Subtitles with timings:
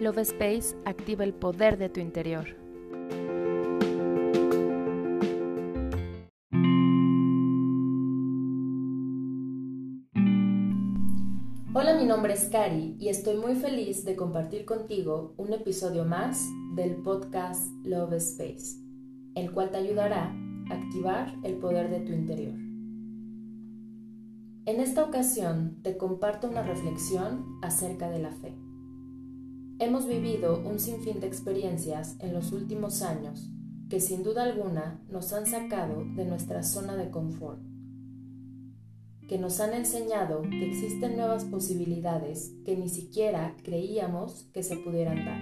[0.00, 2.56] Love Space activa el poder de tu interior.
[11.74, 16.48] Hola, mi nombre es Cari y estoy muy feliz de compartir contigo un episodio más
[16.74, 18.78] del podcast Love Space,
[19.34, 20.34] el cual te ayudará
[20.70, 22.54] a activar el poder de tu interior.
[24.64, 28.69] En esta ocasión te comparto una reflexión acerca de la fe.
[29.82, 33.50] Hemos vivido un sinfín de experiencias en los últimos años
[33.88, 37.62] que sin duda alguna nos han sacado de nuestra zona de confort,
[39.26, 45.24] que nos han enseñado que existen nuevas posibilidades que ni siquiera creíamos que se pudieran
[45.24, 45.40] dar,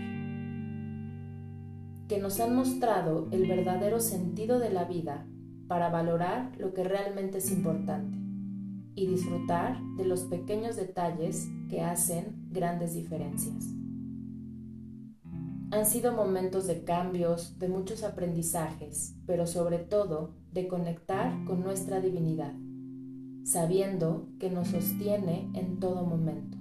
[2.06, 5.26] que nos han mostrado el verdadero sentido de la vida
[5.66, 8.16] para valorar lo que realmente es importante
[8.94, 13.77] y disfrutar de los pequeños detalles que hacen grandes diferencias.
[15.70, 22.00] Han sido momentos de cambios, de muchos aprendizajes, pero sobre todo de conectar con nuestra
[22.00, 22.54] divinidad,
[23.44, 26.56] sabiendo que nos sostiene en todo momento.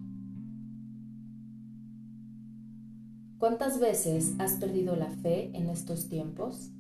[3.37, 6.71] ¿Cuántas veces has perdido la fe en estos tiempos?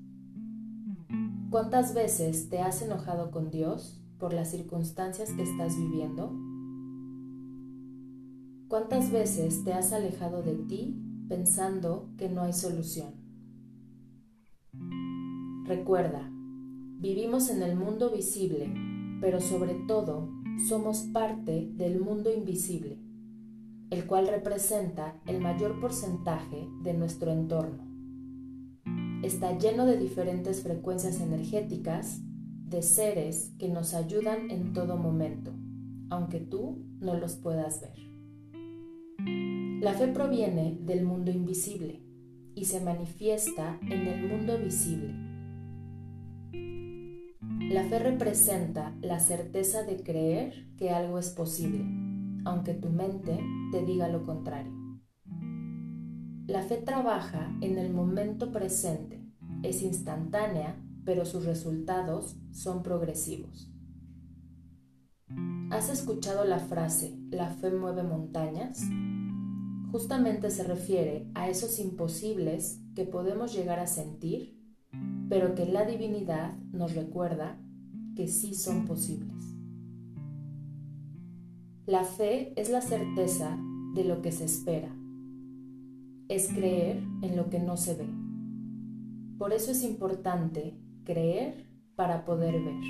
[1.49, 6.33] ¿Cuántas veces te has enojado con Dios por las circunstancias que estás viviendo?
[8.67, 13.13] ¿Cuántas veces te has alejado de ti pensando que no hay solución.
[15.65, 16.29] Recuerda,
[16.99, 18.73] vivimos en el mundo visible,
[19.19, 20.29] pero sobre todo
[20.69, 22.97] somos parte del mundo invisible,
[23.89, 27.85] el cual representa el mayor porcentaje de nuestro entorno.
[29.23, 32.21] Está lleno de diferentes frecuencias energéticas,
[32.65, 35.53] de seres que nos ayudan en todo momento,
[36.09, 38.16] aunque tú no los puedas ver.
[39.79, 42.01] La fe proviene del mundo invisible
[42.55, 45.13] y se manifiesta en el mundo visible.
[47.69, 51.85] La fe representa la certeza de creer que algo es posible,
[52.43, 53.39] aunque tu mente
[53.71, 54.73] te diga lo contrario.
[56.47, 59.23] La fe trabaja en el momento presente,
[59.61, 63.71] es instantánea, pero sus resultados son progresivos.
[65.69, 68.81] ¿Has escuchado la frase, la fe mueve montañas?
[69.91, 74.57] Justamente se refiere a esos imposibles que podemos llegar a sentir,
[75.29, 77.57] pero que la divinidad nos recuerda
[78.15, 79.55] que sí son posibles.
[81.85, 83.57] La fe es la certeza
[83.95, 84.93] de lo que se espera,
[86.27, 88.07] es creer en lo que no se ve.
[89.37, 91.65] Por eso es importante creer
[91.95, 92.83] para poder ver.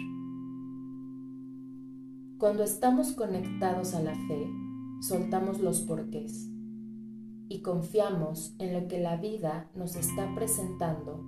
[2.39, 4.47] Cuando estamos conectados a la fe,
[5.01, 6.49] soltamos los porqués
[7.49, 11.23] y confiamos en lo que la vida nos está presentando,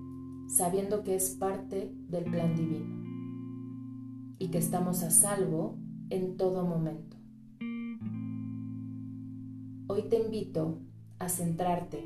[0.47, 5.77] sabiendo que es parte del plan divino y que estamos a salvo
[6.09, 7.17] en todo momento.
[9.87, 10.79] Hoy te invito
[11.19, 12.03] a centrarte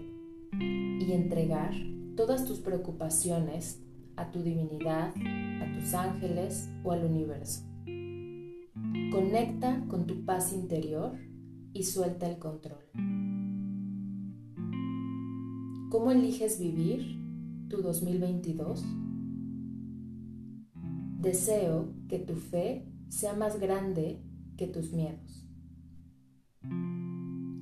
[0.59, 1.73] y entregar
[2.15, 3.81] todas tus preocupaciones
[4.15, 5.13] a tu divinidad,
[5.61, 7.63] a tus ángeles o al universo.
[9.11, 11.17] Conecta con tu paz interior
[11.73, 13.22] y suelta el control.
[15.93, 17.19] ¿Cómo eliges vivir
[17.69, 18.83] tu 2022?
[21.21, 24.19] Deseo que tu fe sea más grande
[24.57, 25.47] que tus miedos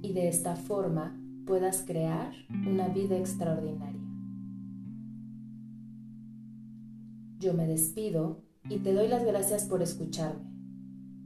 [0.02, 2.32] y de esta forma puedas crear
[2.66, 4.00] una vida extraordinaria.
[7.38, 10.50] Yo me despido y te doy las gracias por escucharme.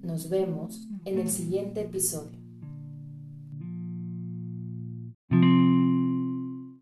[0.02, 2.45] Nos vemos en el siguiente episodio.